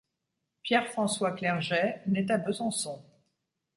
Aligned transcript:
Pierre-François 0.63 1.31
Clerget 1.31 2.01
naît 2.07 2.31
à 2.31 2.39
Besançon. 2.39 3.03